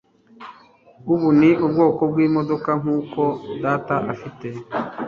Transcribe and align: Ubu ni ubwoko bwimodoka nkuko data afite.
Ubu 1.13 1.27
ni 1.39 1.49
ubwoko 1.65 2.01
bwimodoka 2.11 2.69
nkuko 2.81 3.21
data 3.63 3.95
afite. 4.11 4.47